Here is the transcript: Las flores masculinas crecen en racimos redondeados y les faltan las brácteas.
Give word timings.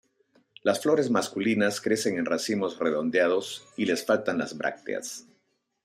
Las 0.63 0.81
flores 0.81 1.11
masculinas 1.11 1.79
crecen 1.79 2.17
en 2.17 2.25
racimos 2.25 2.79
redondeados 2.79 3.67
y 3.77 3.85
les 3.85 4.03
faltan 4.03 4.39
las 4.39 4.57
brácteas. 4.57 5.27